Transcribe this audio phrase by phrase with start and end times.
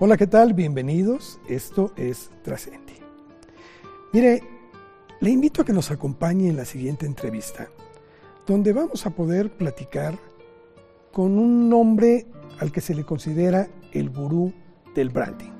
[0.00, 0.54] Hola, ¿qué tal?
[0.54, 1.38] Bienvenidos.
[1.48, 2.94] Esto es Trascendi.
[4.12, 4.42] Mire,
[5.20, 7.68] le invito a que nos acompañe en la siguiente entrevista,
[8.44, 10.18] donde vamos a poder platicar
[11.12, 12.26] con un hombre
[12.58, 14.52] al que se le considera el gurú
[14.96, 15.52] del branding.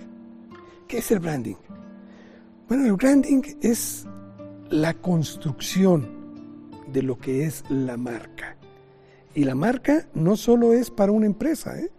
[0.89, 1.57] ¿Qué es el branding?
[2.67, 4.05] Bueno, el branding es
[4.69, 6.09] la construcción
[6.93, 8.57] de lo que es la marca.
[9.33, 11.93] Y la marca no solo es para una empresa, ¿eh?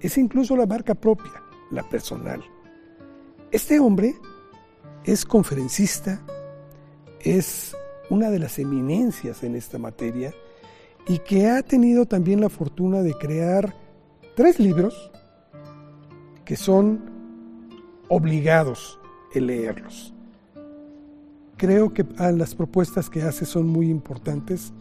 [0.00, 2.42] es incluso la marca propia la personal.
[3.50, 4.14] Este hombre
[5.04, 6.20] es conferencista,
[7.20, 7.76] es
[8.10, 10.34] una de las eminencias en esta materia
[11.06, 13.74] y que ha tenido también la fortuna de crear
[14.36, 15.10] tres libros
[16.44, 17.10] que son
[18.08, 18.98] obligados
[19.34, 20.14] el leerlos.
[21.56, 24.72] Creo que las propuestas que hace son muy importantes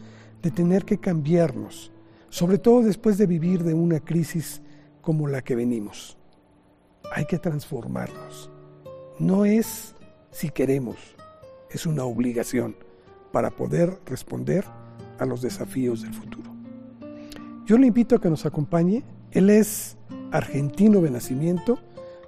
[0.42, 1.92] de tener que cambiarnos,
[2.30, 4.62] sobre todo después de vivir de una crisis
[5.02, 6.17] como la que venimos
[7.14, 8.50] hay que transformarnos.
[9.20, 9.96] No es
[10.32, 10.98] si queremos,
[11.72, 12.76] es una obligación
[13.32, 14.66] para poder responder
[15.20, 16.52] a los desafíos del futuro.
[17.66, 19.04] Yo le invito a que nos acompañe.
[19.32, 19.98] Él es
[20.32, 21.80] argentino de nacimiento,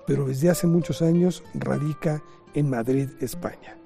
[0.05, 3.77] pero desde hace muchos años radica en Madrid, España.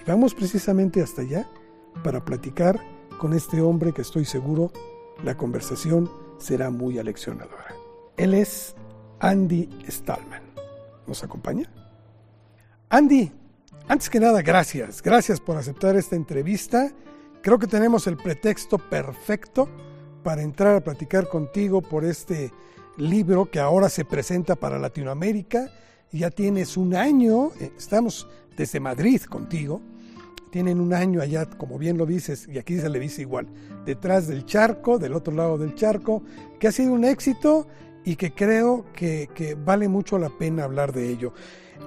[0.00, 1.48] Y vamos precisamente hasta allá
[2.02, 2.80] para platicar
[3.18, 4.70] con este hombre que estoy seguro
[5.24, 7.74] la conversación será muy aleccionadora.
[8.16, 8.76] Él es
[9.20, 10.42] Andy Stallman.
[11.06, 11.70] ¿Nos acompaña?
[12.90, 13.32] Andy,
[13.88, 15.02] antes que nada, gracias.
[15.02, 16.92] Gracias por aceptar esta entrevista.
[17.42, 19.68] Creo que tenemos el pretexto perfecto
[20.22, 22.52] para entrar a platicar contigo por este
[22.96, 25.70] libro que ahora se presenta para Latinoamérica.
[26.12, 29.80] Ya tienes un año, eh, estamos desde Madrid contigo.
[30.50, 33.46] Tienen un año allá, como bien lo dices, y aquí se le dice igual,
[33.84, 36.22] detrás del charco, del otro lado del charco,
[36.58, 37.66] que ha sido un éxito
[38.08, 41.34] y que creo que, vale mucho la pena hablar de ello.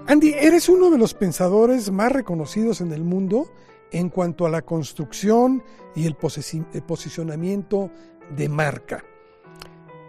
[0.05, 3.51] Andy, eres uno de los pensadores más reconocidos en el mundo
[3.91, 5.63] en cuanto a la construcción
[5.95, 7.89] y el, posicionamiento
[8.37, 9.03] de marca.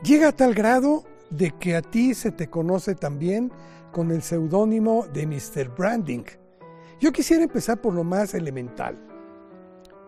[0.03, 3.51] Llega a tal grado de que a ti se te conoce también
[3.91, 5.75] con el seudónimo de Mr.
[5.75, 6.25] Branding.
[7.01, 9.03] Yo quisiera empezar por lo más elemental.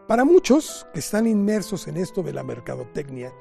[0.07, 3.33] Para muchos que están inmersos en esto de la mercadotecnia,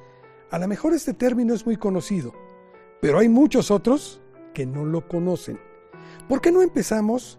[0.49, 2.31] a lo mejor este término es muy conocido,
[3.03, 4.21] pero hay muchos otros
[4.53, 5.59] que no lo conocen.
[6.29, 7.37] ¿Por qué no empezamos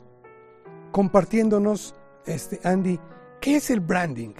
[0.92, 1.94] compartiéndonos,
[2.26, 3.00] este, Andy,
[3.40, 4.34] qué es el branding?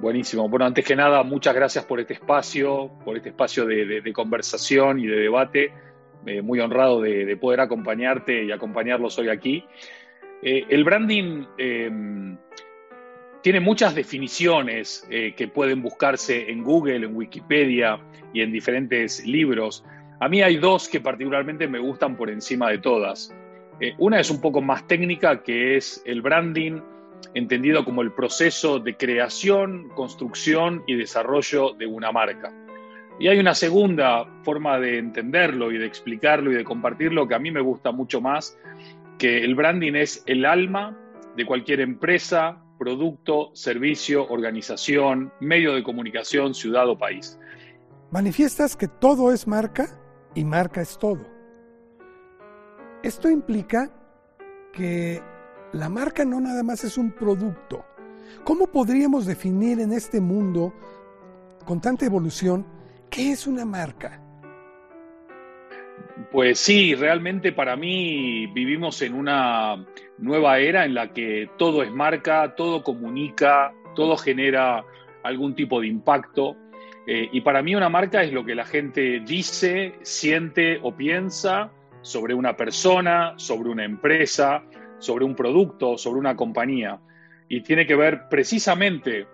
[0.00, 0.48] Buenísimo.
[0.48, 5.06] Bueno, antes que nada, muchas gracias por este espacio, por este espacio de, conversación y
[5.06, 5.72] de debate.
[6.26, 9.64] Eh, muy honrado de, poder acompañarte y acompañarlos hoy aquí.
[10.42, 12.36] Eh, el branding em,
[13.48, 17.98] tiene muchas definiciones eh, que pueden buscarse en Google, en Wikipedia
[18.34, 19.86] y en diferentes libros.
[20.20, 23.34] A mí hay dos que particularmente me gustan por encima de todas.
[23.80, 26.82] Eh, una es un poco más técnica, que es el branding,
[27.32, 32.52] entendido como el proceso de creación, construcción y desarrollo de una marca.
[33.18, 37.38] Y hay una segunda forma de entenderlo y de explicarlo y de compartirlo que a
[37.38, 38.58] mí me gusta mucho más,
[39.16, 40.94] que el branding es el alma
[41.34, 47.38] de cualquier empresa, producto, servicio, organización, medio de comunicación, ciudad o país.
[48.10, 49.88] Manifiestas que todo es marca
[50.34, 51.20] y marca es todo.
[53.02, 53.90] Esto implica
[54.72, 55.22] que
[55.72, 57.84] la marca no nada más es un producto.
[58.44, 60.72] ¿Cómo podríamos definir en este mundo
[61.66, 62.66] con tanta evolución
[63.10, 64.22] qué es una marca?
[66.30, 69.86] Pues sí, realmente para mí vivimos en una
[70.18, 74.84] nueva era en la que todo es marca, todo comunica, todo genera
[75.22, 76.56] algún tipo de impacto.
[77.06, 81.70] Eh, y para mí una marca es lo que la gente dice, siente o piensa
[82.02, 84.62] sobre una persona, sobre una empresa,
[84.98, 87.00] sobre un producto, sobre una compañía.
[87.48, 89.26] Y tiene que ver precisamente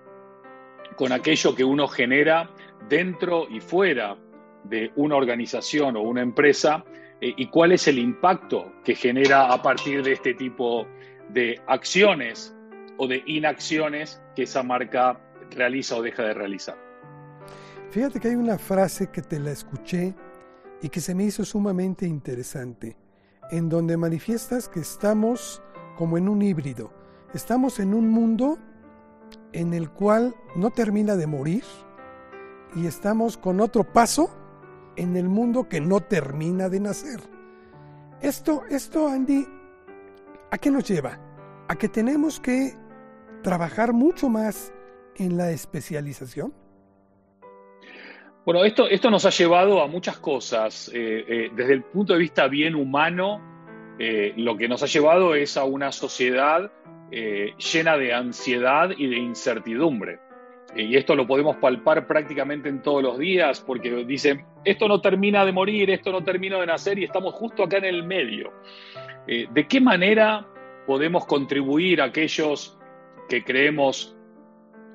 [0.97, 2.51] con aquello que uno genera
[2.89, 4.17] dentro y fuera
[4.65, 6.85] de una organización o una empresa
[7.21, 10.87] eh, y cuál es el impacto que genera a partir de este tipo
[11.31, 12.55] de acciones
[12.97, 15.21] o de inacciones que esa marca
[15.51, 16.77] realiza o deja de realizar.
[17.91, 20.15] Fíjate que hay una frase que te la escuché
[20.83, 22.97] y que se me hizo sumamente interesante,
[23.51, 25.63] en donde manifiestas que estamos
[25.97, 26.93] como en un híbrido,
[27.33, 28.59] estamos en un mundo
[29.53, 31.65] en el cual no termina de morir
[32.75, 34.44] y estamos con otro paso
[34.97, 37.21] en el mundo que no termina de nacer.
[38.21, 39.47] Esto, esto, Andy,
[40.51, 41.19] ¿a qué nos lleva?
[41.69, 42.75] A que tenemos que
[43.43, 44.73] trabajar mucho más
[45.17, 46.53] en la especialización.
[48.45, 50.91] Bueno, esto, esto nos ha llevado a muchas cosas.
[50.93, 53.41] Eh, eh, desde el punto de vista bien humano,
[53.99, 56.71] eh, lo que nos ha llevado es a una sociedad
[57.11, 60.19] llena de ansiedad y de incertidumbre.
[60.77, 65.45] Y esto lo podemos palpar prácticamente en todos los días porque dicen, esto no termina
[65.45, 68.53] de morir, esto no termina de nacer y estamos justo acá en el medio.
[69.27, 70.47] ¿De qué manera
[70.87, 72.79] podemos contribuir a aquellos
[73.29, 74.17] que creemos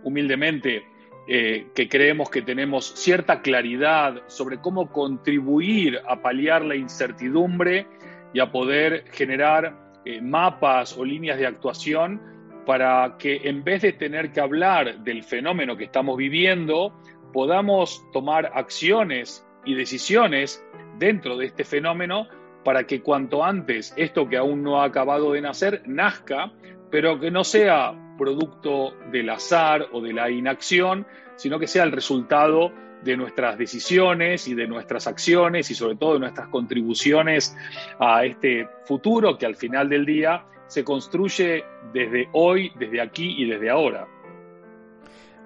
[0.04, 0.84] humildemente
[1.31, 7.86] eh, que creemos que tenemos cierta claridad sobre cómo contribuir a paliar la incertidumbre
[8.34, 12.20] y a poder generar eh, mapas o líneas de actuación
[12.69, 16.94] para que en vez de tener que hablar del fenómeno que estamos viviendo,
[17.33, 20.63] podamos tomar acciones y decisiones
[21.00, 22.27] dentro de este fenómeno
[22.63, 26.51] para que cuanto antes esto que aún no ha acabado de nacer nazca,
[26.92, 31.07] pero que no sea producto del azar o de la inacción,
[31.38, 36.13] sino que sea el resultado de nuestras decisiones y de nuestras acciones y sobre todo
[36.13, 37.57] de nuestras contribuciones
[38.00, 43.50] a este futuro que al final del día se construye desde hoy, desde aquí y
[43.50, 44.07] desde ahora.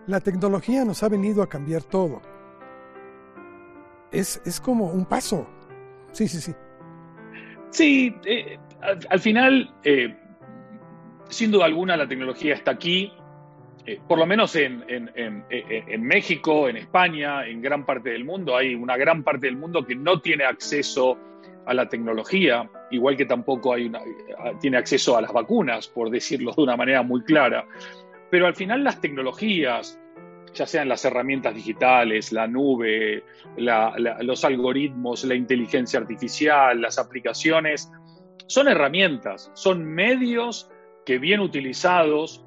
[0.05, 2.21] La tecnología nos ha venido a cambiar todo.
[4.11, 5.47] Es, como un paso.
[6.11, 6.53] Sí, sí, sí.
[7.71, 8.59] Sí, eh,
[9.09, 10.15] al, final eh,
[11.29, 13.11] sin duda alguna la tecnología está aquí,
[13.85, 14.83] eh, por lo menos en,
[15.99, 19.95] México, en España, en gran parte del mundo, hay una gran parte del mundo que
[19.95, 21.17] no tiene acceso
[21.65, 24.01] a la tecnología, igual que tampoco hay una,
[24.59, 27.65] tiene acceso a las vacunas, por decirlo de una manera muy clara.
[28.29, 29.99] Pero al final las tecnologías,
[30.53, 33.23] ya sean las herramientas digitales, la nube,
[33.57, 37.91] los algoritmos, la inteligencia artificial, las aplicaciones,
[38.47, 40.69] son herramientas, son medios
[41.05, 42.45] que bien utilizados,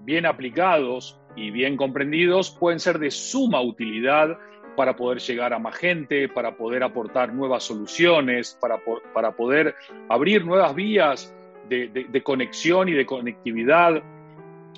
[0.00, 4.38] bien aplicados y bien comprendidos pueden ser de suma utilidad
[4.76, 8.80] para poder llegar a más gente, para poder aportar nuevas soluciones, para,
[9.12, 9.74] para poder
[10.08, 11.34] abrir nuevas vías
[11.68, 14.02] de, conexión y de conectividad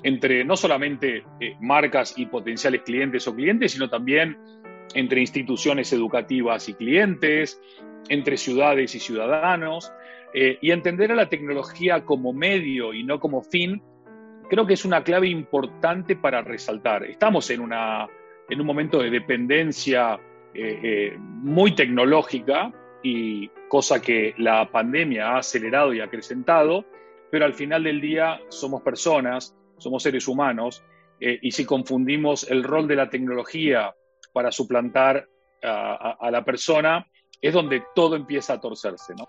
[0.03, 4.37] entre no solamente eh, marcas y potenciales clientes o clientes, sino también
[4.93, 7.59] entre instituciones educativas y clientes,
[8.09, 9.91] entre ciudades y ciudadanos,
[10.33, 13.81] eh, y entender a la tecnología como medio y no como fin,
[14.49, 17.03] creo que es una clave importante para resaltar.
[17.03, 18.07] Estamos en, una,
[18.49, 20.19] en un momento de dependencia
[20.53, 22.71] eh, eh, muy tecnológica
[23.03, 26.85] y cosa que la pandemia ha acelerado y acrecentado,
[27.31, 30.83] pero al final del día somos personas, somos seres humanos,
[31.19, 33.95] y si confundimos el rol de la tecnología
[34.33, 35.27] para suplantar
[35.63, 37.07] a, la persona,
[37.41, 39.27] es donde todo empieza a torcerse, ¿no?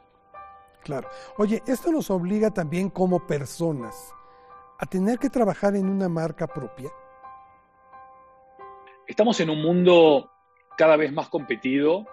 [0.82, 1.08] Claro.
[1.36, 4.14] Oye, esto nos obliga también como personas
[4.78, 6.90] a tener que trabajar en una marca propia.
[9.08, 10.30] Estamos en un mundo
[10.76, 12.06] cada vez más competido,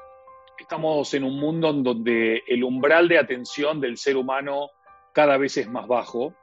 [0.58, 4.70] estamos en un mundo en donde el umbral de atención del ser humano
[5.14, 6.34] cada vez es más bajo.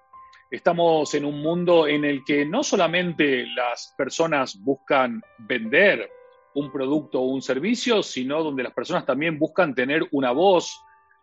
[0.50, 6.10] Estamos en un mundo en el que no solamente las personas buscan vender
[6.54, 10.78] un producto o un servicio, sino donde las personas también buscan tener una voz,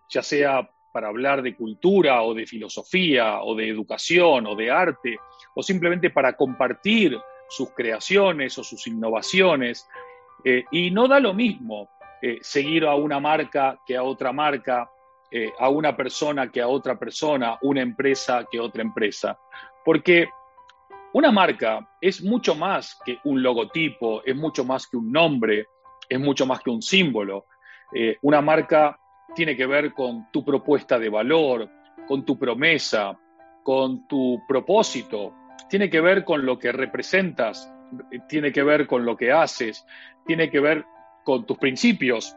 [0.10, 5.20] ya sea para hablar de cultura o de filosofía o de educación o de arte
[5.54, 7.16] o simplemente para compartir
[7.50, 9.88] sus creaciones o sus innovaciones.
[10.44, 11.90] Eh, y no da lo mismo
[12.22, 14.90] eh, seguir a una marca que a otra marca,
[15.32, 19.38] eh, a una persona que a otra persona, una empresa que otra empresa.
[19.84, 20.30] Porque
[21.14, 25.68] una marca es mucho más que un logotipo, es mucho más que un nombre,
[26.08, 27.46] es mucho más que un símbolo.
[28.22, 29.00] una marca
[29.36, 31.68] tiene que ver con tu propuesta de valor,
[32.08, 33.18] con tu promesa,
[33.64, 35.34] con tu propósito,
[35.68, 37.72] tiene que ver con lo que representas,
[38.28, 39.86] tiene que ver con lo que haces,
[40.26, 40.86] tiene que ver
[41.24, 42.36] con tus principios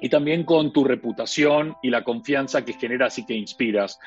[0.00, 3.98] y también con tu reputación y la confianza que generas y que inspiras.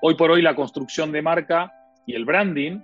[0.00, 1.72] Hoy por hoy la construcción de marca
[2.06, 2.80] y el branding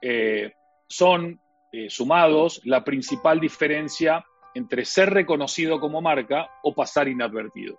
[0.00, 0.52] eh,
[0.88, 1.40] son
[1.72, 7.78] eh, sumados la principal diferencia entre ser reconocido como marca o pasar inadvertido.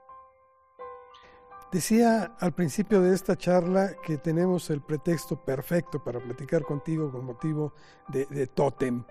[1.72, 7.26] Decía al principio de esta charla que tenemos el pretexto perfecto para platicar contigo con
[7.26, 7.74] motivo
[8.08, 9.04] de, Totem,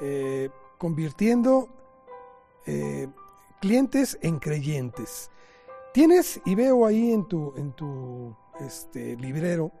[0.00, 1.68] eh, convirtiendo
[2.66, 3.08] eh,
[3.60, 5.30] clientes en creyentes.
[5.92, 9.72] Tienes, y veo ahí en tu, en tu este, librero,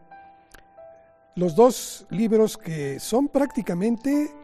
[1.36, 4.34] los dos libros que son prácticamente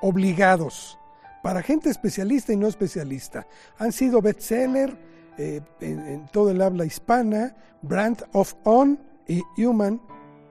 [0.00, 0.98] obligados
[1.42, 3.46] para gente especialista y no especialista.
[3.78, 5.09] Han sido bestseller
[5.40, 10.00] eh, en, todo el habla hispana, Brand of On y Human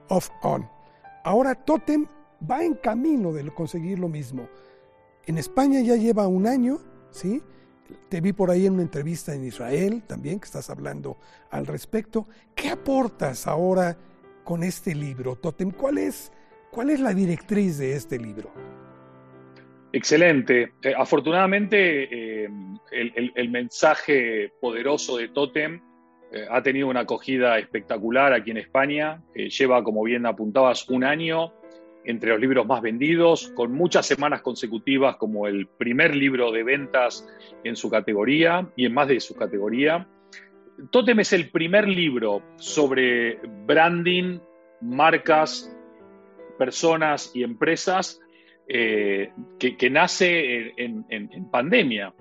[0.08, 0.68] of On.
[1.24, 2.06] Ahora Totem
[2.50, 4.48] va en camino de conseguir lo mismo.
[5.26, 6.80] En España ya lleva un año
[7.10, 7.42] ¿sí?
[8.08, 11.16] Te vi por ahí en una entrevista en Israel también, que estás hablando
[11.50, 12.26] al respecto.
[12.54, 13.96] ¿Qué aportas ahora
[14.44, 15.70] con este libro, Totem?
[15.72, 16.32] ¿Cuál es,
[16.70, 18.50] cuál es la directriz de este libro?
[19.92, 20.72] Excelente.
[20.82, 22.48] Eh, afortunadamente, eh,
[22.92, 25.80] el, mensaje poderoso de Totem
[26.30, 29.22] eh, ha tenido una acogida espectacular aquí en España.
[29.34, 31.52] lleva, como bien apuntabas, un año
[32.04, 37.28] entre los libros más vendidos, con muchas semanas consecutivas como el primer libro de ventas
[37.62, 40.08] en su categoría y en más de su categoría.
[40.90, 44.38] Totem es el primer libro sobre branding,
[44.80, 45.76] marcas,
[46.56, 48.20] personas y empresas
[48.72, 52.14] eh, que, nace en, pandemia,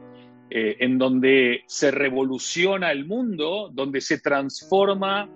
[0.49, 5.29] eh, en donde se revoluciona el mundo, donde se transforma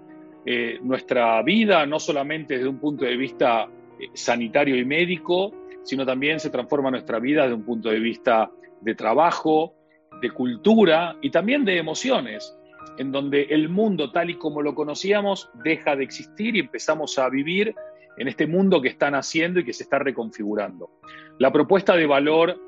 [0.43, 3.69] eh, nuestra vida, no solamente desde un punto de vista
[4.15, 5.53] sanitario y médico,
[5.83, 8.49] sino también se transforma nuestra vida desde un punto de vista
[8.81, 9.75] de trabajo,
[10.19, 12.57] de cultura y también de emociones,
[12.97, 17.29] en donde el mundo tal y como lo conocíamos deja de existir y empezamos a
[17.29, 17.75] vivir
[18.17, 20.91] en este mundo que están haciendo y que se está reconfigurando.
[21.39, 22.59] La propuesta de valor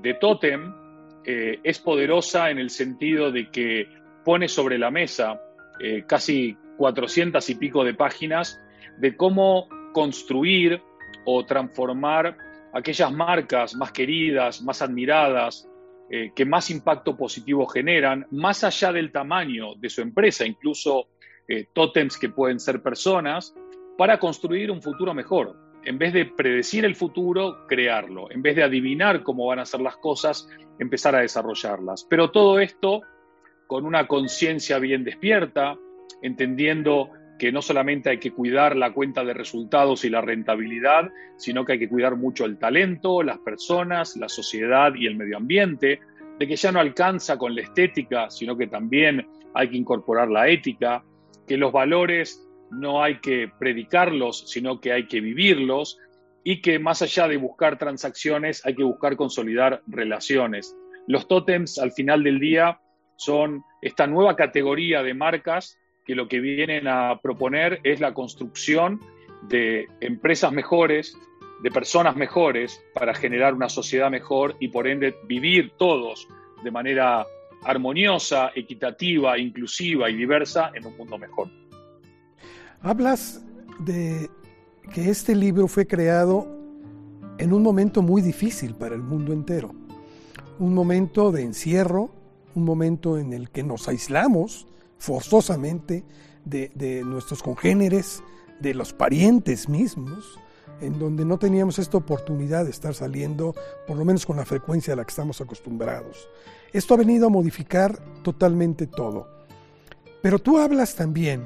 [0.00, 0.72] de Totem
[1.24, 3.86] eh, es poderosa en el sentido de que
[4.24, 5.40] pone sobre la mesa
[5.80, 8.60] eh, casi 400 y pico de páginas
[8.98, 10.80] de cómo construir
[11.24, 12.36] o transformar
[12.72, 15.68] aquellas marcas más queridas, más admiradas,
[16.10, 21.08] eh, que más impacto positivo generan, más allá del tamaño de su empresa, incluso
[21.72, 23.54] tótems que pueden ser personas,
[23.98, 25.56] para construir un futuro mejor.
[25.84, 28.30] En vez de predecir el futuro, crearlo.
[28.30, 32.06] En vez de adivinar cómo van a ser las cosas, empezar a desarrollarlas.
[32.08, 33.02] Pero todo esto
[33.66, 35.76] con una conciencia bien despierta,
[36.22, 41.64] entendiendo que no solamente hay que cuidar la cuenta de resultados y la rentabilidad, sino
[41.64, 45.98] que hay que cuidar mucho el talento, las personas, la sociedad y el medio ambiente,
[46.38, 50.48] de que ya no alcanza con la estética, sino que también hay que incorporar la
[50.48, 51.02] ética,
[51.48, 55.98] que los valores no hay que predicarlos, sino que hay que vivirlos
[56.44, 60.76] y que más allá de buscar transacciones hay que buscar consolidar relaciones.
[61.06, 62.80] Los tótems al final del día
[63.16, 69.00] son esta nueva categoría de marcas que lo que vienen a proponer es la construcción
[69.42, 71.16] de empresas mejores,
[71.62, 76.28] de personas mejores para generar una sociedad mejor y por ende vivir todos
[76.62, 77.26] de manera
[77.64, 81.48] armoniosa, equitativa, inclusiva y diversa en un mundo mejor.
[82.80, 83.40] Hablas
[83.80, 84.30] de
[84.92, 86.46] que este libro fue creado
[87.38, 89.74] en un momento muy difícil para el mundo entero.
[90.60, 92.10] Un momento de encierro,
[92.54, 94.68] un momento en el que nos aislamos
[94.98, 96.04] forzosamente
[96.44, 98.22] de, nuestros congéneres,
[98.60, 100.38] de los parientes mismos,
[100.80, 103.54] en donde no teníamos esta oportunidad de estar saliendo,
[103.88, 106.28] por lo menos con la frecuencia a la que estamos acostumbrados.
[106.72, 109.26] Esto ha venido a modificar totalmente todo.
[110.22, 111.44] Pero tú hablas también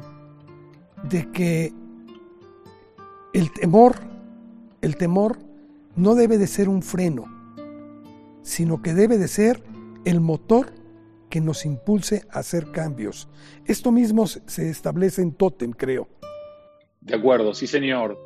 [1.05, 1.73] de que
[3.33, 3.97] el temor,
[4.81, 5.39] el temor
[5.97, 7.25] no debe de ser un freno,
[8.43, 9.63] sino que debe de ser
[10.05, 10.73] el motor
[11.31, 13.29] que nos impulse a hacer cambios.
[13.67, 16.09] Esto mismo se establece en Totem, creo.
[17.01, 18.19] De acuerdo, sí señor.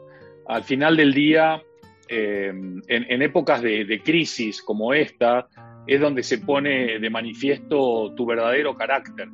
[0.46, 1.62] Al final del día,
[2.08, 2.52] eh,
[2.88, 5.48] en, épocas de, crisis como esta,
[5.86, 9.28] es donde se pone de manifiesto tu verdadero carácter.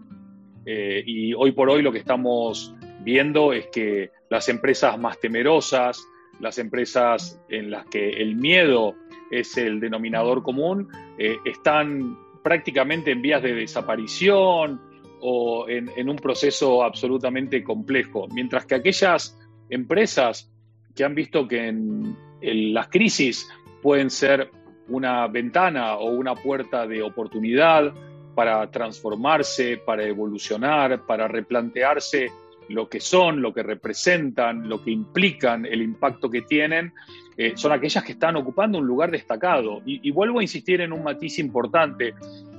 [0.64, 6.06] Eh, y hoy por hoy lo que estamos viendo es que las empresas más temerosas,
[6.40, 8.94] las empresas en las que el miedo
[9.30, 14.80] es el denominador común, eh, están prácticamente en vías de desaparición
[15.20, 19.38] o en, un proceso absolutamente complejo, mientras que aquellas
[19.70, 20.50] empresas
[20.96, 23.48] que han visto que en, en las crisis
[23.80, 24.50] pueden ser
[24.88, 27.94] una ventana o una puerta de oportunidad
[28.34, 32.32] para transformarse, para evolucionar, para replantearse
[32.72, 36.92] lo que son, lo que representan, lo que implican, el impacto que tienen,
[37.36, 39.82] eh, son aquellas que están ocupando un lugar destacado.
[39.84, 42.14] Y, vuelvo a insistir en un matiz importante.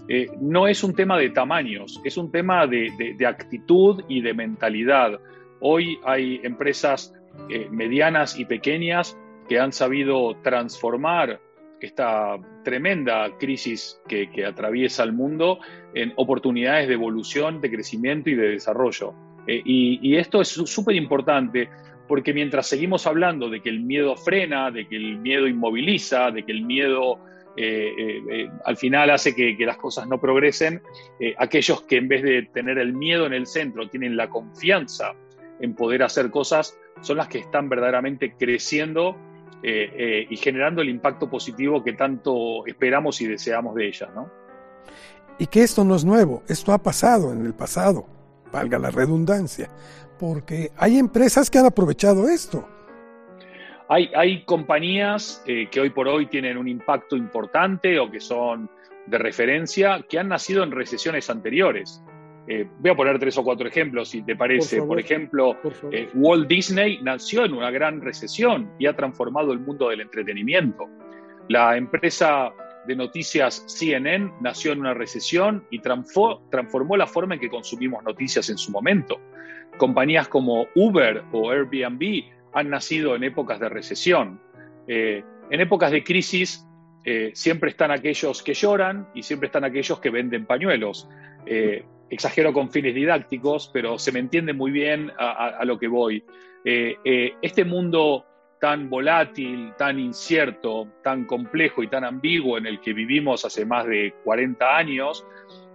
[0.08, 5.20] Eh, no es un tema de tamaños, es un tema de, actitud y de mentalidad.
[5.60, 7.13] Hoy hay empresas
[7.50, 9.17] eh, medianas y pequeñas
[9.48, 11.39] que han sabido transformar
[11.79, 15.60] esta tremenda crisis que, que atraviesa el mundo
[15.93, 19.13] en oportunidades de evolución, de crecimiento y de desarrollo.
[19.47, 21.69] Eh, y, esto es súper importante
[22.07, 26.43] porque mientras seguimos hablando de que el miedo frena, de que el miedo inmoviliza, de
[26.43, 27.19] que el miedo
[27.55, 27.93] eh,
[28.29, 30.81] eh, al final hace que, las cosas no progresen,
[31.38, 35.13] aquellos que en vez de tener el miedo en el centro tienen la confianza
[35.59, 39.15] en poder hacer cosas, son las que están verdaderamente creciendo
[39.63, 44.29] y generando el impacto positivo que tanto esperamos y deseamos de ellas, ¿no?
[45.39, 48.05] Y que esto no es nuevo, esto ha pasado en el pasado,
[48.53, 49.69] valga la redundancia,
[50.19, 52.69] porque hay empresas que han aprovechado esto.
[53.89, 58.69] Hay, hay compañías eh, que hoy por hoy tienen un impacto importante o que son
[59.07, 62.01] de referencia que han nacido en recesiones anteriores.
[62.48, 64.81] Eh, voy a poner tres o cuatro ejemplos, si te parece.
[64.81, 65.57] Por, ejemplo,
[65.91, 70.86] eh, Walt Disney nació en una gran recesión y ha transformado el mundo del entretenimiento.
[71.50, 72.51] La empresa
[72.87, 78.49] de noticias CNN nació en una recesión y transformó la forma en que consumimos noticias
[78.49, 79.19] en su momento.
[79.77, 84.39] Compañías como Uber o Airbnb han nacido en épocas de recesión.
[84.87, 86.65] Eh, en épocas de crisis
[87.33, 91.09] siempre están aquellos que lloran y siempre están aquellos que venden pañuelos
[92.13, 96.23] exagero con fines didácticos, pero se me entiende muy bien a, lo que voy.
[96.63, 98.25] Eh, eh, este mundo
[98.63, 103.86] tan volátil, tan incierto, tan complejo y tan ambiguo en el que vivimos hace más
[103.86, 105.27] de 40 años,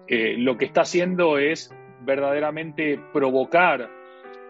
[0.07, 3.91] eh, lo que está haciendo es verdaderamente provocar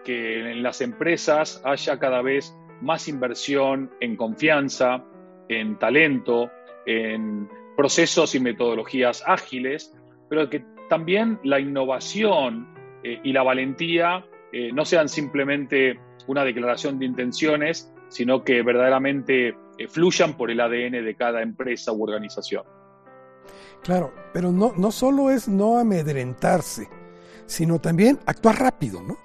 [0.05, 5.03] que en las empresas haya cada vez más inversión en confianza,
[5.49, 6.49] en talento,
[6.85, 9.93] en procesos y metodologías ágiles,
[10.29, 16.99] pero que también la innovación eh, y la valentía eh, no sean simplemente una declaración
[16.99, 22.63] de intenciones, sino que verdaderamente eh, fluyan por el ADN de cada empresa u organización.
[23.83, 26.89] Claro, pero no, no solo es no amedrentarse,
[27.45, 29.17] sino también actuar rápido, ¿no?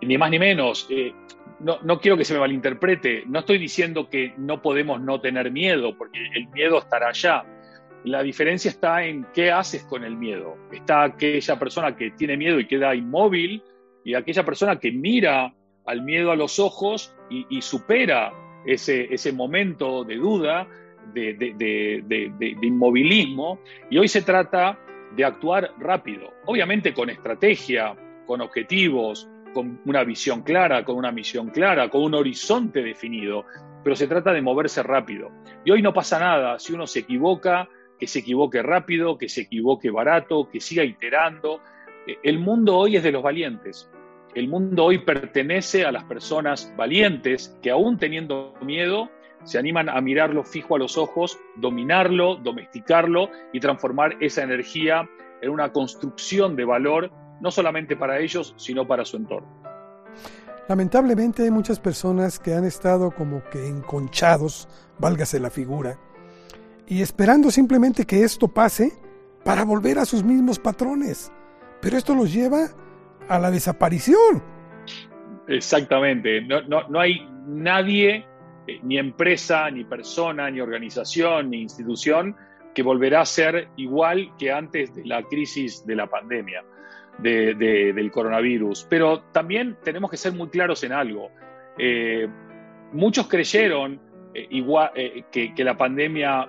[0.00, 0.88] Ni más ni menos.
[1.60, 3.24] no, no, quiero que se me malinterprete.
[3.26, 7.44] No estoy diciendo que no podemos no tener miedo, porque el miedo estará allá.
[8.04, 10.56] La diferencia está en qué haces con el miedo.
[10.70, 13.62] Está aquella persona que tiene miedo y queda inmóvil
[14.04, 15.52] y aquella persona que mira
[15.86, 18.32] al miedo a los ojos y, supera
[18.64, 20.68] ese, ese, momento de duda,
[21.12, 23.60] de, de, inmovilismo.
[23.90, 24.78] Y hoy se trata
[25.14, 27.94] de actuar rápido, obviamente con estrategia,
[28.26, 33.46] con objetivos, con una visión clara, con una misión clara, con un horizonte definido,
[33.82, 35.30] pero se trata de moverse rápido.
[35.64, 37.68] Y hoy no pasa nada si uno se equivoca,
[37.98, 41.60] que se equivoque rápido, que se equivoque barato, que siga iterando.
[42.06, 43.90] Eh, el mundo hoy es de los valientes.
[44.36, 49.08] El mundo hoy pertenece a las personas valientes que aún teniendo miedo
[49.44, 55.08] se animan a mirarlo fijo a los ojos, dominarlo, domesticarlo y transformar esa energía
[55.40, 59.48] en una construcción de valor, no solamente para ellos, sino para su entorno.
[60.68, 64.68] Lamentablemente hay muchas personas que han estado como que enconchados,
[64.98, 65.98] válgase la figura,
[66.86, 68.92] y esperando simplemente que esto pase
[69.44, 71.32] para volver a sus mismos patrones.
[71.80, 72.68] Pero esto los lleva
[73.28, 74.42] a la desaparición.
[75.48, 76.40] Exactamente.
[76.42, 78.26] No, no, no hay nadie,
[78.66, 82.36] eh, ni empresa, ni persona, ni organización, ni institución,
[82.74, 86.64] que volverá a ser igual que antes de la crisis de la pandemia,
[87.18, 88.86] del coronavirus.
[88.90, 91.30] Pero también tenemos que ser muy claros en algo.
[91.78, 92.28] Eh,
[92.92, 93.98] muchos creyeron
[94.34, 94.90] eh, igual,
[95.30, 96.46] que, que la pandemia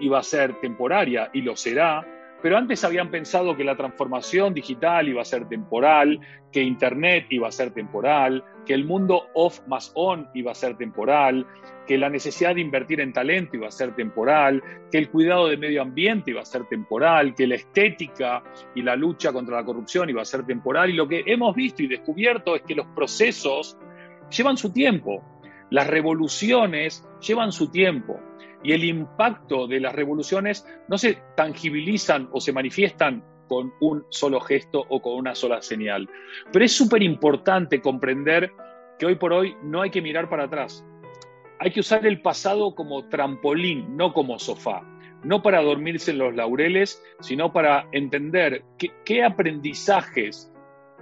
[0.00, 2.06] iba a ser temporaria y lo será,
[2.44, 6.20] pero antes habían pensado que la transformación digital iba a ser temporal,
[6.52, 10.76] que Internet iba a ser temporal, que el mundo off más on iba a ser
[10.76, 11.46] temporal,
[11.86, 15.58] que la necesidad de invertir en talento iba a ser temporal, que el cuidado del
[15.58, 18.42] medio ambiente iba a ser temporal, que la estética
[18.74, 20.90] y la lucha contra la corrupción iba a ser temporal.
[20.90, 23.78] Y lo que hemos visto y descubierto es que los procesos
[24.28, 25.24] llevan su tiempo,
[25.70, 28.20] las revoluciones llevan su tiempo
[28.64, 34.40] y el impacto de las revoluciones no se tangibilizan o se manifiestan con un solo
[34.40, 36.08] gesto o con una sola señal.
[36.50, 38.50] Pero es súper importante comprender
[38.98, 40.84] que hoy por hoy no hay que mirar para atrás.
[41.60, 44.82] Hay que usar el pasado como trampolín, no como sofá.
[45.22, 48.64] No para dormirse en los laureles, sino para entender
[49.04, 50.52] qué, aprendizajes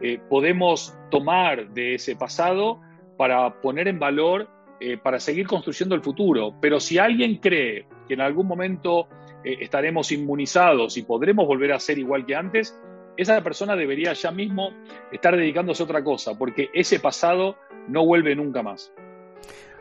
[0.01, 2.81] eh, podemos tomar de ese pasado
[3.17, 4.49] para poner en valor
[4.85, 6.57] eh, para seguir construyendo el futuro.
[6.61, 9.07] Pero si alguien cree que en algún momento
[9.45, 12.77] eh, estaremos inmunizados y podremos volver a ser igual que antes,
[13.17, 14.71] esa persona debería ya mismo
[15.13, 17.55] estar dedicándose a otra cosa, porque ese pasado
[17.87, 18.93] no vuelve nunca más.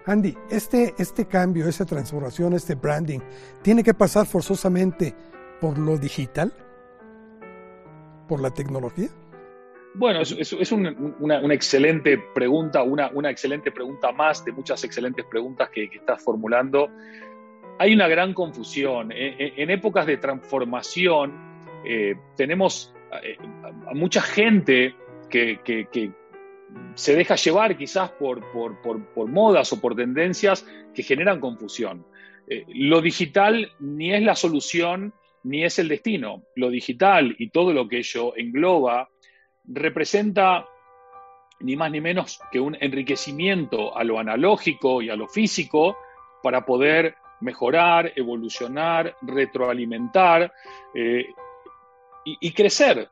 [0.05, 3.21] Andy, este, este cambio, esa transformación, este branding,
[3.63, 5.15] ¿tiene que pasar forzosamente
[5.59, 6.53] por lo digital?
[8.27, 9.09] ¿Por la tecnología?
[9.93, 16.23] Bueno, es, una, excelente pregunta, una, excelente pregunta más de muchas excelentes preguntas que, estás
[16.23, 16.89] formulando.
[17.77, 19.11] Hay una gran confusión.
[19.11, 21.33] E, e, en, épocas de transformación
[21.83, 23.37] eh, tenemos eh,
[23.87, 24.95] a mucha gente
[25.29, 26.11] que,
[26.95, 28.41] se deja llevar quizás por,
[29.29, 32.05] modas o por tendencias que generan confusión.
[32.47, 36.43] Eh, lo digital ni es la solución ni es el destino.
[36.55, 39.09] Lo digital y todo lo que ello engloba
[39.65, 40.65] representa
[41.59, 45.97] ni más ni menos que un enriquecimiento a lo analógico y a lo físico
[46.41, 50.51] para poder mejorar, evolucionar, retroalimentar
[50.93, 51.27] eh,
[52.23, 53.09] y, crecer.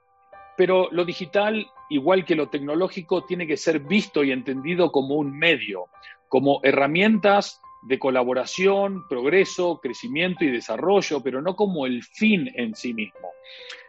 [0.56, 5.38] Pero lo digital, igual que lo tecnológico, tiene que ser visto y entendido como un
[5.38, 5.88] medio,
[6.28, 12.94] como herramientas de colaboración, progreso, crecimiento y desarrollo, pero no como el fin en sí
[12.94, 13.30] mismo.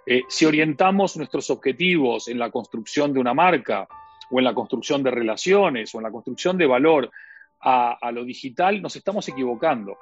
[0.07, 3.89] Eh, si orientamos nuestros objetivos en la construcción de una marca,
[4.31, 7.11] o en la construcción de relaciones, o en la construcción de valor
[7.63, 9.99] a, lo digital, nos estamos equivocando.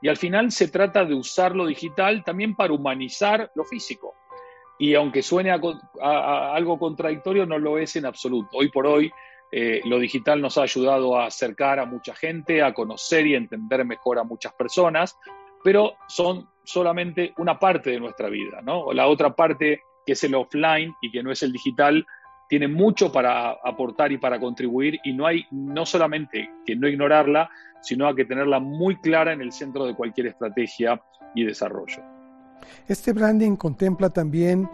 [0.00, 4.14] Y al final se trata de usar lo digital también para humanizar lo físico.
[4.78, 8.56] Y aunque suene algo contradictorio, no lo es en absoluto.
[8.56, 9.12] Hoy por hoy,
[9.54, 13.84] eh, lo digital nos ha ayudado a acercar a mucha gente, a conocer y entender
[13.84, 15.14] mejor a muchas personas,
[15.62, 18.94] pero son solamente una parte de nuestra vida, ¿no?
[18.94, 22.06] La otra parte, que es el offline y que no es el digital,
[22.48, 27.50] tiene mucho para aportar y para contribuir y no hay no solamente que no ignorarla,
[27.82, 30.98] sino a que tenerla muy clara en el centro de cualquier estrategia
[31.34, 32.02] y desarrollo.
[32.88, 34.68] Este branding contempla también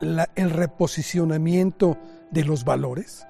[0.00, 1.98] el reposicionamiento
[2.30, 3.26] de los valores.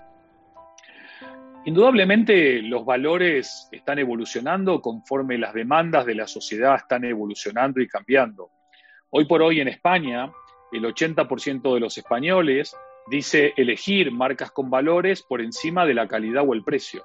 [1.68, 8.48] Indudablemente los valores están evolucionando conforme las demandas de la sociedad están evolucionando y cambiando.
[9.11, 10.33] Hoy por hoy en España,
[10.72, 12.74] el 80% de los españoles
[13.11, 17.04] dice elegir marcas con valores por encima de la calidad o el precio.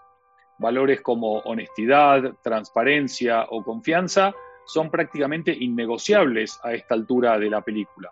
[0.60, 4.34] Valores como honestidad, transparencia o confianza
[4.66, 8.10] son prácticamente innegociables a esta altura de la película.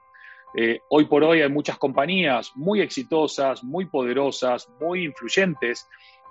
[0.53, 5.87] Eh, hoy por hoy hay muchas compañías muy exitosas, muy poderosas, muy influyentes,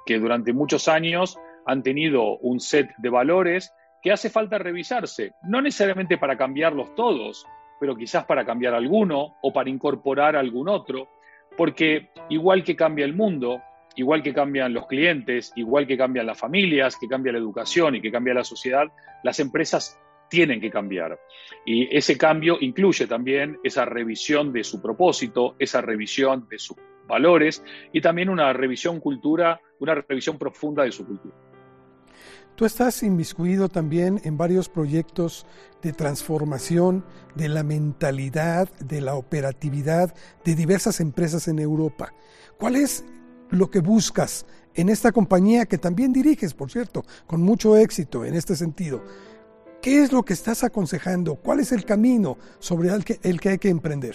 [0.07, 5.61] que durante muchos años han tenido un set de valores que hace falta revisarse, no
[5.61, 7.47] necesariamente para cambiarlos todos,
[7.79, 11.09] pero quizás para cambiar alguno o para incorporar algún otro,
[11.57, 13.61] porque igual que cambia el mundo,
[13.97, 18.01] igual que cambian los clientes, igual que cambian las familias, que cambia la educación y
[18.01, 18.87] que cambia la sociedad,
[19.23, 21.19] las empresas tienen que cambiar.
[21.67, 27.63] Y ese cambio incluye también esa revisión de su propósito, esa revisión de sus valores
[27.93, 31.35] y también una revisión cultura, una revisión profunda de su cultura.
[32.61, 35.47] Tú estás inmiscuido también en varios proyectos
[35.81, 42.13] de transformación de la mentalidad, de la operatividad de diversas empresas en Europa.
[42.59, 43.05] ¿Cuál es
[43.49, 48.35] lo que buscas en esta compañía que también diriges, por cierto, con mucho éxito en
[48.35, 49.03] este sentido?
[49.81, 51.37] ¿Qué es lo que estás aconsejando?
[51.37, 54.15] ¿Cuál es el camino sobre el que, el que hay que emprender?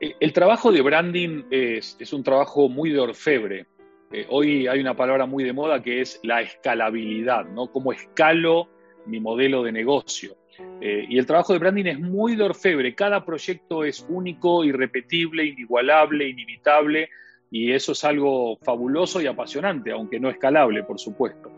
[0.00, 3.66] El trabajo de branding es, un trabajo muy de orfebre.
[4.12, 7.70] Eh, hoy hay una palabra muy de moda que es la escalabilidad, ¿no?
[7.70, 8.68] Cómo escalo
[9.04, 10.36] mi modelo de negocio.
[10.80, 12.94] Eh, y el trabajo de branding es muy de orfebre.
[12.94, 17.10] Cada proyecto es único, irrepetible, inigualable, inimitable.
[17.50, 21.52] Y eso es algo fabuloso y apasionante, aunque no escalable, por supuesto.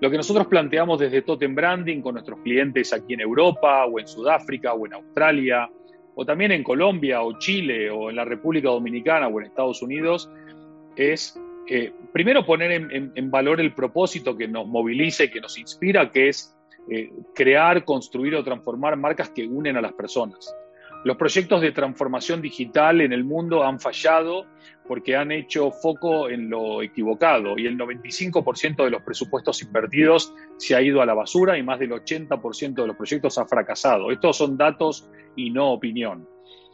[0.00, 4.08] Lo que nosotros planteamos desde Totem Branding con nuestros clientes aquí en Europa o en
[4.08, 5.70] Sudáfrica o en Australia
[6.14, 10.30] o también en Colombia o Chile o en la República Dominicana o en Estados Unidos
[10.96, 16.10] es eh, primero poner en, valor el propósito que nos moviliza y que nos inspira,
[16.10, 16.54] que es
[16.90, 20.54] eh, crear, construir o transformar marcas que unen a las personas.
[21.04, 24.46] Los proyectos de transformación digital en el mundo han fallado
[24.86, 30.76] porque han hecho foco en lo equivocado y el 95% de los presupuestos invertidos se
[30.76, 34.12] ha ido a la basura y más del 80% de los proyectos ha fracasado.
[34.12, 36.28] Estos son datos y no opinión.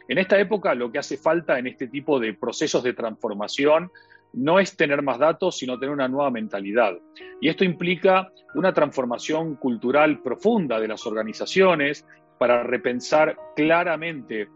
[0.07, 3.91] En esta época lo que hace falta en este tipo de procesos de transformación
[4.33, 6.93] no es tener más datos, sino tener una nueva mentalidad.
[7.41, 12.05] Y esto implica una transformación cultural profunda de las organizaciones,
[12.39, 14.47] para repensar claramente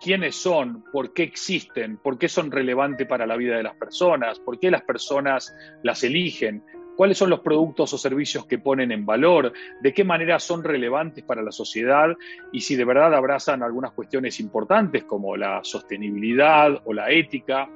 [0.00, 4.38] quiénes son, por qué existen, por qué son relevantes para la vida de las personas,
[4.40, 6.64] por qué las personas las eligen,
[6.96, 11.24] cuáles son los productos o servicios que ponen en valor, de qué manera son relevantes
[11.24, 12.08] para la sociedad
[12.52, 17.68] y si de verdad abrazan algunas cuestiones importantes como la sostenibilidad o la ética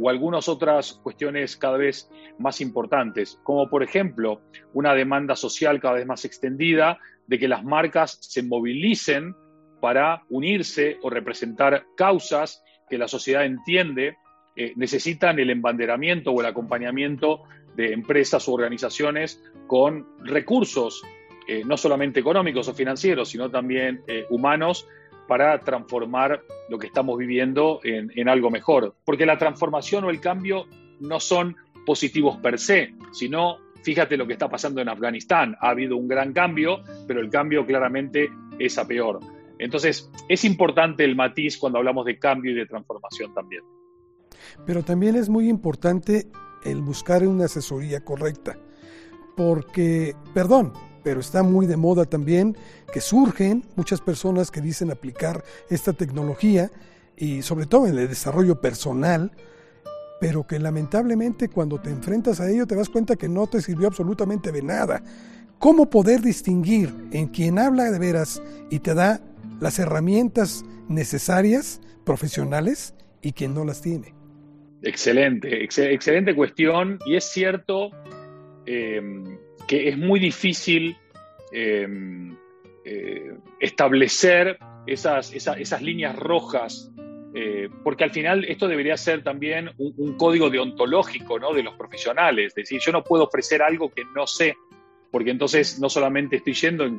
[0.00, 4.40] o algunas otras cuestiones cada vez más importantes, como por ejemplo
[4.72, 6.98] una demanda social cada vez más extendida
[7.30, 9.36] de que las marcas se movilicen
[9.80, 14.16] para unirse o representar causas que la sociedad entiende
[14.56, 17.44] eh, necesitan el embanderamiento o el acompañamiento
[17.76, 21.02] de empresas u organizaciones con recursos,
[21.46, 24.88] eh, no solamente económicos o financieros, sino también eh, humanos,
[25.28, 28.96] para transformar lo que estamos viviendo en, en algo mejor.
[29.04, 30.66] Porque la transformación o el cambio
[30.98, 35.56] no son positivos per se, sino Fíjate lo que está pasando en Afganistán.
[35.60, 39.20] Ha habido un gran cambio, pero el cambio claramente es a peor.
[39.58, 43.62] Entonces, es importante el matiz cuando hablamos de cambio y de transformación también.
[44.66, 46.26] Pero también es muy importante
[46.64, 48.58] el buscar una asesoría correcta,
[49.36, 52.56] porque, perdón, pero está muy de moda también
[52.92, 56.70] que surgen muchas personas que dicen aplicar esta tecnología
[57.16, 59.32] y sobre todo en el desarrollo personal,
[60.20, 63.88] pero que lamentablemente cuando te enfrentas a ello te das cuenta que no te sirvió
[63.88, 65.02] absolutamente de nada.
[65.58, 69.20] ¿Cómo poder distinguir en quien habla de veras y te da
[69.60, 74.14] las herramientas necesarias, profesionales, y quien no las tiene?
[74.82, 76.98] Excelente, excelente cuestión.
[77.04, 77.90] Y es cierto
[78.66, 79.02] eh,
[79.68, 80.96] que es muy difícil
[81.52, 81.86] eh,
[82.84, 86.90] eh, establecer esas, esas, líneas rojas,
[87.84, 91.52] porque al final esto debería ser también un, código deontológico ¿no?
[91.52, 92.48] de los profesionales.
[92.48, 94.56] Es decir, yo no puedo ofrecer algo que no sé,
[95.10, 96.98] porque entonces no solamente estoy yendo en,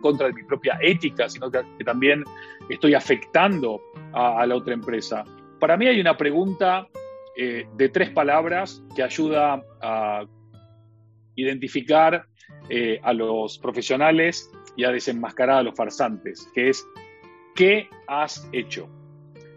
[0.00, 2.24] contra de mi propia ética, sino que, también
[2.68, 3.80] estoy afectando
[4.12, 5.24] a la otra empresa.
[5.58, 6.88] Para mí hay una pregunta
[7.36, 10.24] eh, de tres palabras que ayuda a
[11.34, 12.26] identificar
[12.68, 16.86] eh, a los profesionales y a desenmascarar a los farsantes, que es
[17.54, 18.88] ¿qué has hecho?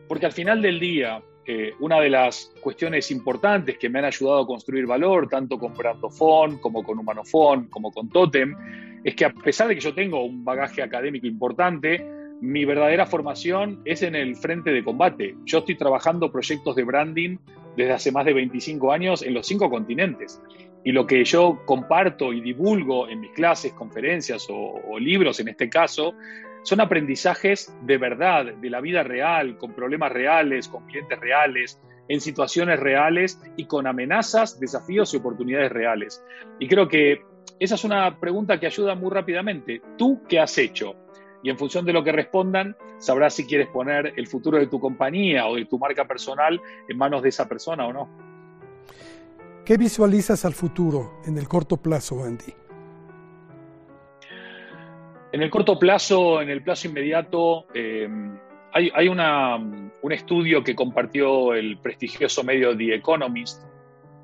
[0.07, 4.41] Porque al final del día, eh, una de las cuestiones importantes que me han ayudado
[4.41, 8.55] a construir valor, tanto con Brandofon como con Humanofon, como con Totem,
[9.03, 12.05] es que a pesar de que yo tengo un bagaje académico importante,
[12.41, 15.35] mi verdadera formación es en el frente de combate.
[15.45, 17.37] Yo estoy trabajando proyectos de branding
[17.77, 20.41] desde hace más de 25 años en los cinco continentes.
[20.83, 25.69] Y lo que yo comparto y divulgo en mis clases, conferencias o, libros en este
[25.69, 26.13] caso,
[26.65, 32.19] son aprendizajes de verdad, de la vida real, con problemas reales, con clientes reales, en
[32.19, 36.23] situaciones reales y con amenazas, desafíos y oportunidades reales.
[36.59, 37.21] Y creo que
[37.59, 39.81] esa es una pregunta que ayuda muy rápidamente.
[39.97, 40.95] ¿Tú qué has hecho?
[41.45, 44.79] y en función de lo que respondan, sabrás si quieres poner el futuro de tu
[44.79, 48.09] compañía o de tu marca personal en manos de esa persona o no.
[49.63, 52.64] ¿Qué visualizas al futuro en el corto plazo, Andy?
[55.35, 58.07] En el corto plazo, en el plazo inmediato, eh,
[58.71, 63.61] hay, un estudio que compartió el prestigioso medio The Economist,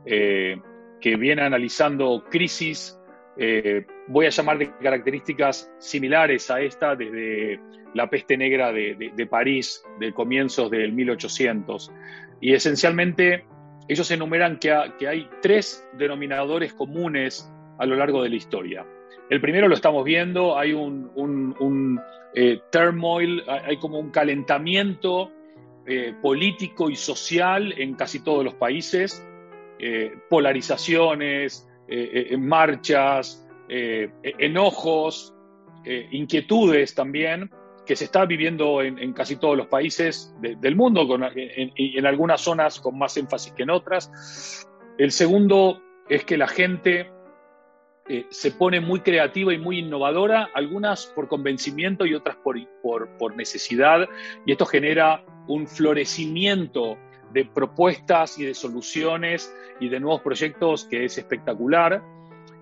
[0.05, 0.55] eh,
[1.01, 2.97] que viene analizando crisis
[3.37, 7.59] eh, voy a llamar de características similares a esta desde
[7.93, 11.91] la peste negra de, París, de comienzos del 1800.
[12.39, 13.43] Y esencialmente
[13.89, 14.71] ellos enumeran que,
[15.05, 18.85] hay tres denominadores comunes a lo largo de la historia.
[19.31, 21.99] El primero lo estamos viendo, hay un,
[22.35, 25.31] eh, turmoil, hay como un calentamiento
[25.87, 29.25] eh, político y social en casi todos los países,
[30.29, 35.33] polarizaciones, eh, eh, marchas, eh, enojos,
[35.83, 37.51] inquietudes también,
[37.85, 42.97] que se está viviendo en, casi todos los países del mundo, en, algunas zonas con
[42.97, 44.65] más énfasis que en otras.
[44.97, 47.11] El segundo es que la gente
[48.29, 52.57] se pone muy creativa y muy innovadora, algunas por convencimiento y otras por,
[53.17, 54.07] por, necesidad,
[54.45, 56.97] y esto genera un florecimiento
[57.33, 62.03] de propuestas y de soluciones y de nuevos proyectos que es espectacular.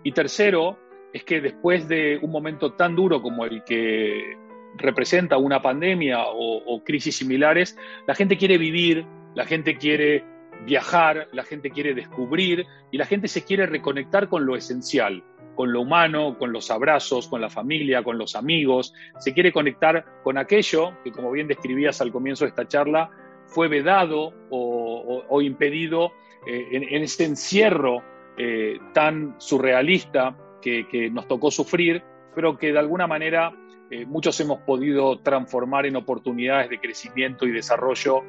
[0.03, 0.77] Y tercero,
[1.13, 4.37] es que después de un momento tan duro como el que
[4.77, 10.23] representa una pandemia o, crisis similares, la gente quiere vivir, la gente quiere
[10.65, 15.23] viajar, la gente quiere descubrir y la gente se quiere reconectar con lo esencial,
[15.55, 20.05] con lo humano, con los abrazos, con la familia, con los amigos, se quiere conectar
[20.23, 23.09] con aquello que, como bien describías al comienzo de esta charla,
[23.45, 26.11] fue vedado o, impedido
[26.47, 28.03] eh, en, este encierro
[28.37, 32.03] eh, tan surrealista que, nos tocó sufrir,
[32.35, 33.51] pero que de alguna manera
[33.89, 38.23] eh, muchos hemos podido transformar en oportunidades de crecimiento y desarrollo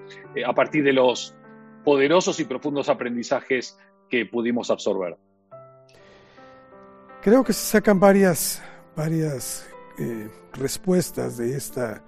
[0.44, 1.36] a partir de los
[1.84, 5.16] poderosos y profundos aprendizajes que pudimos absorber.
[7.22, 8.62] Creo que se sacan varias,
[8.96, 9.68] varias
[10.54, 12.02] respuestas de esta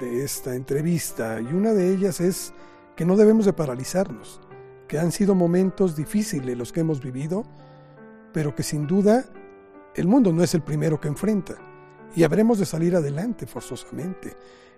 [0.00, 2.52] de esta entrevista y una de ellas es
[2.96, 4.40] que no debemos de paralizarnos,
[4.86, 7.44] que han sido momentos difíciles los que hemos vivido,
[8.32, 9.24] pero que sin duda
[9.94, 11.56] el mundo no es el primero que enfrenta
[12.14, 14.36] y habremos de salir adelante forzosamente.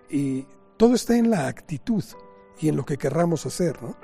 [0.09, 0.45] Y
[0.77, 2.03] todo está en la actitud
[2.59, 3.95] y en lo que querramos hacer, ¿no?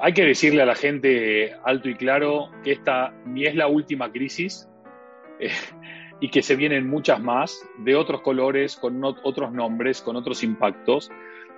[0.00, 4.10] Hay que decirle a la gente alto y claro que esta ni es la última
[4.10, 4.68] crisis.
[5.38, 5.50] Eh,
[6.20, 11.10] y que se vienen muchas más de otros colores, con otros nombres, con otros impactos,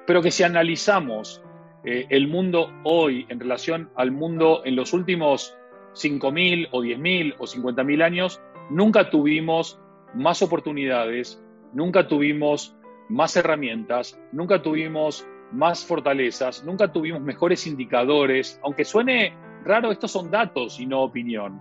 [0.06, 1.42] pero que si analizamos
[1.84, 5.56] eh, el mundo hoy en relación al mundo en los últimos
[5.94, 9.80] 5.000 o 10.000 o 50.000 años, nunca tuvimos
[10.14, 12.74] más oportunidades, nunca tuvimos
[13.08, 19.34] más herramientas, nunca tuvimos más fortalezas, nunca tuvimos mejores indicadores, aunque suene
[19.64, 21.60] raro, estos son datos y no opinión.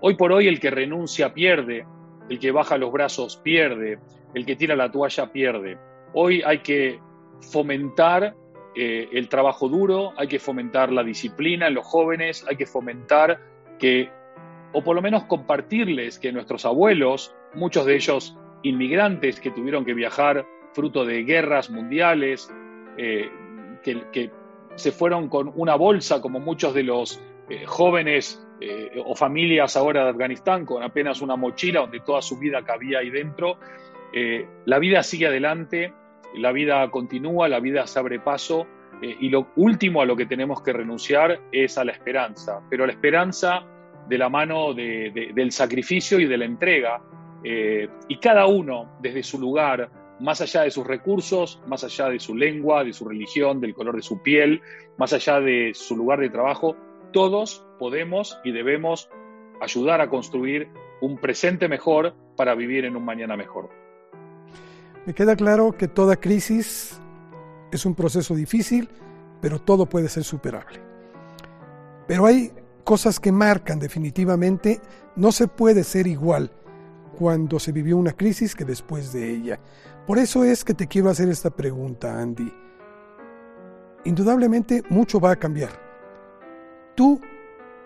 [0.00, 1.86] Hoy por hoy el que renuncia pierde,
[2.28, 3.98] el que baja los brazos pierde,
[4.34, 5.78] el que tira la toalla pierde.
[6.12, 7.00] Hoy hay que
[7.40, 8.34] fomentar
[8.74, 13.40] eh, el trabajo duro, hay que fomentar la disciplina en los jóvenes, hay que fomentar
[13.78, 14.10] que,
[14.72, 19.94] o por lo menos compartirles que nuestros abuelos, muchos de ellos inmigrantes que tuvieron que
[19.94, 22.52] viajar fruto de guerras mundiales,
[22.96, 23.30] eh,
[23.82, 24.30] que,
[24.74, 30.04] se fueron con una bolsa, como muchos de los eh, jóvenes eh, o familias ahora
[30.04, 33.58] de Afganistán, con apenas una mochila donde toda su vida cabía ahí dentro.
[34.66, 35.94] la vida sigue adelante,
[36.34, 38.66] la vida continúa, la vida se abre paso
[39.00, 42.86] y lo último a lo que tenemos que renunciar es a la esperanza, pero a
[42.86, 43.64] la esperanza
[44.08, 47.00] de la mano del sacrificio y de la entrega.
[47.42, 52.34] y cada uno, desde su lugar, más allá de sus recursos, más allá de su
[52.34, 54.62] lengua, de su religión, del color de su piel,
[54.96, 56.76] más allá de su lugar de trabajo,
[57.12, 59.10] todos podemos y debemos
[59.60, 60.68] ayudar a construir
[61.00, 63.68] un presente mejor para vivir en un mañana mejor.
[65.04, 67.00] Me queda claro que toda crisis
[67.70, 68.88] es un proceso difícil,
[69.40, 70.80] pero todo puede ser superable.
[72.06, 72.52] Pero hay
[72.84, 74.80] cosas que marcan definitivamente,
[75.16, 76.50] no se puede ser igual
[77.18, 79.60] cuando se vivió una crisis que después de ella.
[80.06, 82.52] Por eso es que te quiero hacer esta pregunta, Andy.
[84.04, 85.70] Indudablemente mucho va a cambiar.
[86.94, 87.20] Tú,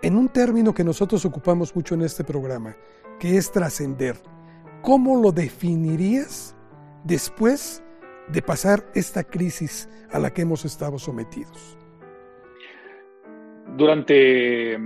[0.02, 2.76] en un término que nosotros ocupamos mucho en este programa,
[3.18, 4.16] que es trascender,
[4.82, 6.54] ¿cómo lo definirías
[7.04, 7.82] después
[8.28, 11.78] de pasar esta crisis a la que hemos estado sometidos?
[13.78, 14.78] Durante,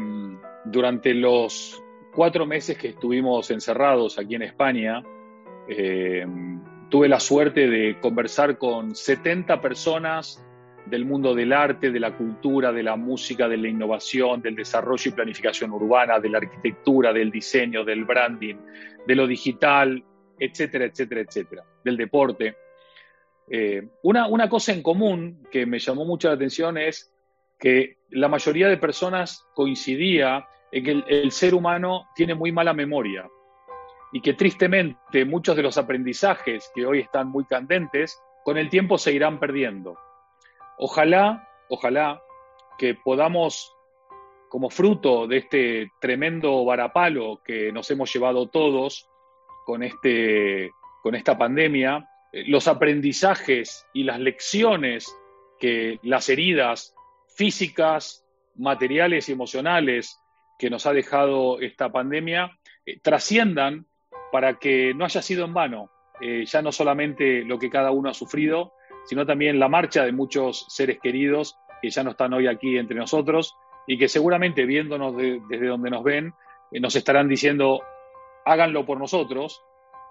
[0.67, 1.83] durante los
[2.15, 5.03] cuatro meses que estuvimos encerrados aquí en España,
[5.69, 6.25] eh,
[6.95, 10.41] tuve la suerte de conversar con 70 personas
[10.87, 15.11] del mundo del arte, de la cultura, de la música, de la innovación, del desarrollo
[15.11, 18.55] y planificación urbana, de la arquitectura, del diseño, del branding,
[19.09, 20.05] de lo digital,
[20.39, 22.55] etcétera, etcétera, etcétera, del deporte.
[23.51, 27.13] Eh, una, una cosa en común que me llamó mucho la atención es
[27.59, 33.29] que la mayoría de personas coincidía en que el ser humano tiene muy mala memoria
[34.15, 38.97] y que tristemente muchos de los aprendizajes que hoy están muy candentes, con el tiempo
[38.97, 39.99] se irán perdiendo.
[40.79, 42.23] Ojalá, ojalá
[42.79, 43.75] que podamos,
[44.49, 49.11] como fruto de este tremendo varapalo que nos hemos llevado todos
[49.67, 50.71] con, este,
[51.03, 55.13] con esta pandemia, eh, los aprendizajes y las lecciones
[55.59, 56.95] que las heridas
[57.35, 58.25] físicas,
[58.55, 60.21] materiales y emocionales
[60.57, 63.89] que nos ha dejado esta pandemia eh, trasciendan
[64.35, 68.11] para que no haya sido en vano, eh, ya no solamente lo que cada uno
[68.11, 68.73] ha sufrido,
[69.05, 72.97] sino también la marcha de muchos seres queridos que ya no están hoy aquí entre
[72.97, 73.55] nosotros
[73.87, 76.35] y que seguramente viéndonos desde donde nos ven,
[76.73, 77.81] eh, nos estarán diciendo,
[78.45, 79.63] háganlo por nosotros,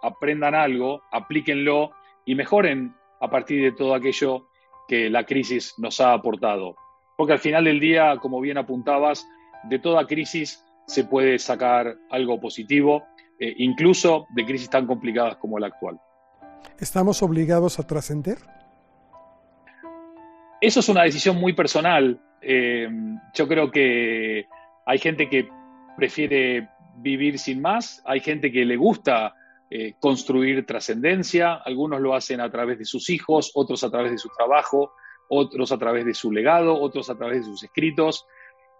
[0.02, 1.92] aprendan algo, aplíquenlo
[2.24, 4.48] y mejoren a partir de todo aquello
[4.88, 6.78] que la crisis nos ha aportado.
[7.18, 9.28] Porque al final del día, como bien apuntabas,
[9.66, 13.04] de toda crisis se puede sacar algo positivo
[13.44, 16.00] eh, incluso de crisis tan complicadas como la actual.
[16.80, 18.38] ¿Estamos obligados a trascender?
[20.62, 22.22] Eso es una decisión muy personal.
[22.42, 22.88] Eh,
[23.34, 24.48] yo creo que
[24.86, 25.50] hay gente que
[25.98, 29.36] prefiere vivir sin más, hay gente que le gusta
[29.70, 34.18] eh, construir trascendencia, algunos lo hacen a través de sus hijos, otros a través de
[34.20, 34.94] su trabajo,
[35.28, 38.26] otros a través de su legado, otros a través de sus escritos.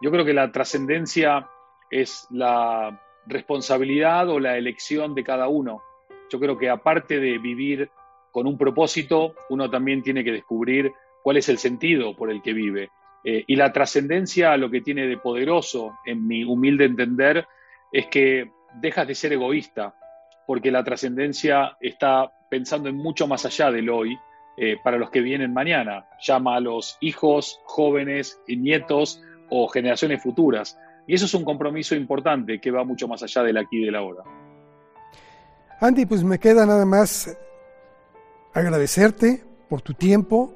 [0.02, 1.50] Yo creo que la trascendencia
[1.92, 5.82] es la responsabilidad o la elección de cada uno.
[6.30, 7.90] Yo creo que aparte de vivir
[8.32, 12.54] con un propósito, uno también tiene que descubrir cuál es el sentido por el que
[12.54, 12.90] vive.
[13.24, 17.46] Eh, y la trascendencia, lo que tiene de poderoso, en mi humilde entender,
[17.92, 18.52] es que
[18.82, 19.96] dejas de ser egoísta,
[20.46, 24.18] porque la trascendencia está pensando en mucho más allá del hoy,
[24.56, 26.06] eh, para los que vienen mañana.
[26.22, 30.78] Llama a los hijos, jóvenes, nietos o generaciones futuras.
[31.08, 33.96] Y eso es un compromiso importante que va mucho más allá del aquí y del
[33.96, 34.24] ahora.
[35.80, 37.38] Andy, pues me queda nada más
[38.54, 40.54] agradecerte por tu tiempo,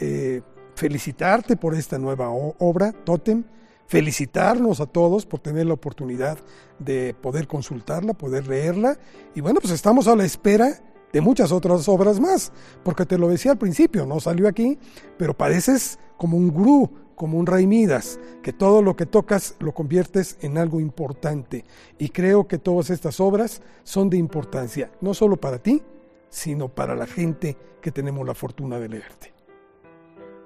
[0.00, 0.42] eh,
[0.74, 3.44] felicitarte por esta nueva obra, Totem,
[3.86, 6.38] felicitarnos a todos por tener la oportunidad
[6.78, 8.98] de poder consultarla, poder leerla.
[9.34, 10.80] Y bueno, pues estamos a la espera
[11.12, 12.52] de muchas otras obras más,
[12.82, 14.78] porque te lo decía al principio, no salió aquí,
[15.16, 19.72] pero padeces como un gurú, como un rey Midas, que todo lo que tocas lo
[19.72, 21.64] conviertes en algo importante.
[21.98, 25.82] Y creo que todas estas obras son de importancia, no solo para ti,
[26.30, 29.32] sino para la gente que tenemos la fortuna de leerte.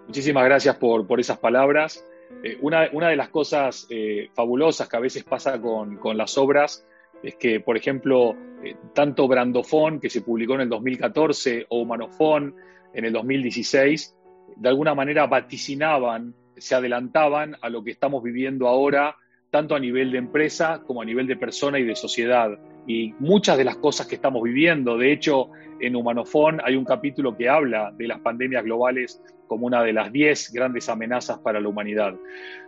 [0.07, 2.05] Muchísimas gracias por, por esas palabras.
[2.43, 6.37] Eh, una, una, de las cosas eh, fabulosas que a veces pasa con, con las
[6.39, 6.85] obras
[7.23, 12.57] es que, por ejemplo, eh, tanto Brandofón, que se publicó en el 2014, o Humanofón
[12.95, 14.17] en el 2016,
[14.57, 19.17] de alguna manera vaticinaban, se adelantaban a lo que estamos viviendo ahora,
[19.51, 22.59] tanto a nivel de empresa como a nivel de persona y de sociedad.
[22.87, 25.51] Y muchas de las cosas que estamos viviendo, de hecho,
[25.81, 30.11] en Humanofón hay un capítulo que habla de las pandemias globales como una de las
[30.11, 32.15] 10 grandes amenazas para la humanidad.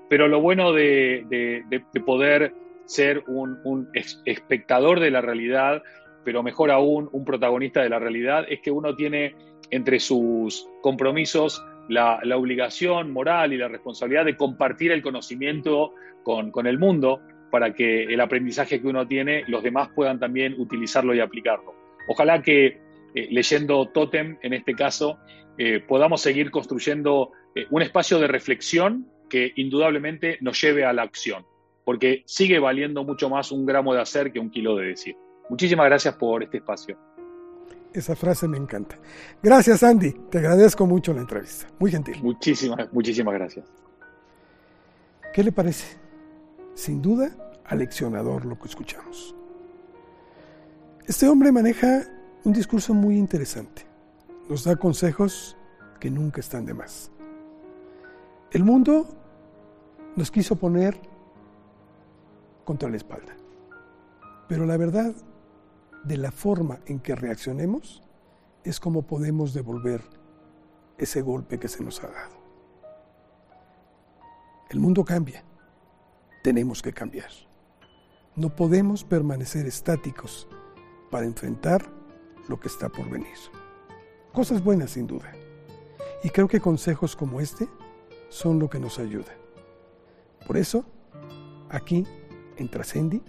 [0.09, 1.65] Pero lo bueno de,
[2.05, 2.53] poder
[2.85, 3.89] ser un,
[4.25, 5.83] espectador de la realidad,
[6.25, 9.35] pero mejor aún un protagonista de la realidad, es que uno tiene
[9.71, 16.67] entre sus compromisos la, obligación moral y la responsabilidad de compartir el conocimiento con, con
[16.67, 17.21] el mundo
[17.51, 21.75] para que el aprendizaje que uno tiene, los demás puedan también utilizarlo y aplicarlo.
[22.09, 22.81] Ojalá que
[23.15, 25.19] eh, leyendo Totem, en este caso,
[25.57, 31.03] eh, podamos seguir construyendo eh, un espacio de reflexión que indudablemente nos lleve a la
[31.03, 31.47] acción,
[31.85, 35.17] porque sigue valiendo mucho más un gramo de hacer que un kilo de decir.
[35.49, 36.99] Muchísimas gracias por este espacio.
[37.95, 38.99] Esa frase me encanta.
[39.41, 40.11] Gracias, Andy.
[40.29, 41.69] Te agradezco mucho la entrevista.
[41.79, 42.21] Muy gentil.
[42.25, 43.67] Muchísimas, muchísimas gracias.
[45.33, 45.97] ¿Qué le parece?
[46.75, 47.31] Sin duda,
[47.65, 49.37] aleccionador lo que escuchamos.
[51.07, 52.03] Este hombre maneja
[52.43, 53.87] un discurso muy interesante.
[54.49, 55.57] Nos da consejos
[56.01, 57.13] que nunca están de más.
[58.51, 59.07] El mundo
[60.17, 60.99] nos quiso poner
[62.65, 63.37] contra la espalda.
[64.49, 65.15] Pero la verdad
[66.05, 68.03] de la forma en que reaccionemos
[68.63, 70.03] es como podemos devolver
[70.99, 72.37] ese golpe que se nos ha dado.
[74.71, 75.45] El mundo cambia.
[76.43, 77.31] Tenemos que cambiar.
[78.37, 80.49] No podemos permanecer estáticos
[81.11, 81.87] para enfrentar
[82.49, 83.37] lo que está por venir.
[84.33, 85.33] Cosas buenas sin duda.
[86.23, 87.69] Y creo que consejos como este
[88.29, 89.33] son lo que nos ayuda.
[90.47, 90.85] Por eso,
[91.71, 92.07] aquí
[92.57, 93.23] en Trascendi,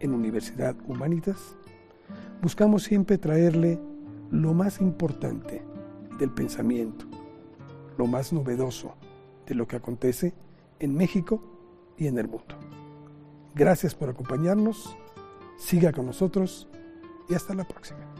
[0.00, 1.56] en Universidad Humanitas,
[2.42, 3.80] buscamos siempre traerle
[4.30, 5.62] lo más importante
[6.18, 7.06] del pensamiento,
[7.98, 8.94] lo más novedoso
[9.46, 10.34] de lo que acontece
[10.78, 11.42] en México
[11.96, 12.56] y en el mundo.
[13.54, 14.96] Gracias por acompañarnos,
[15.56, 16.68] siga con nosotros
[17.28, 18.13] y hasta la próxima.